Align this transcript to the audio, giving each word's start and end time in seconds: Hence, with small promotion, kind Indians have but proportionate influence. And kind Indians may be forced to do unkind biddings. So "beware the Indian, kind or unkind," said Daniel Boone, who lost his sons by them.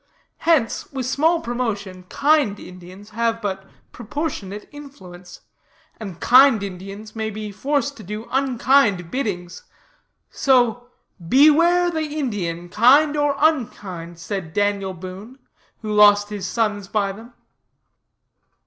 Hence, 0.39 0.91
with 0.91 1.05
small 1.05 1.41
promotion, 1.41 2.05
kind 2.09 2.59
Indians 2.59 3.11
have 3.11 3.39
but 3.39 3.67
proportionate 3.91 4.67
influence. 4.71 5.41
And 5.99 6.19
kind 6.19 6.63
Indians 6.63 7.15
may 7.15 7.29
be 7.29 7.51
forced 7.51 7.97
to 7.97 8.03
do 8.03 8.27
unkind 8.31 9.11
biddings. 9.11 9.61
So 10.31 10.87
"beware 11.29 11.91
the 11.91 12.01
Indian, 12.17 12.67
kind 12.69 13.15
or 13.15 13.35
unkind," 13.37 14.17
said 14.17 14.53
Daniel 14.53 14.95
Boone, 14.95 15.37
who 15.83 15.91
lost 15.93 16.29
his 16.29 16.47
sons 16.47 16.87
by 16.87 17.11
them. 17.11 17.35